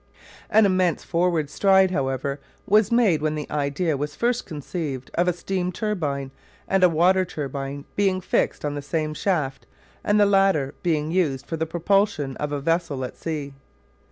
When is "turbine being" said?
7.23-8.19